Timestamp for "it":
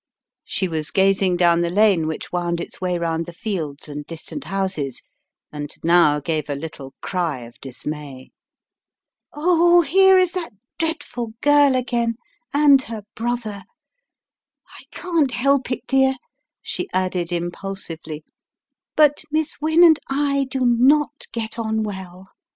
15.71-15.85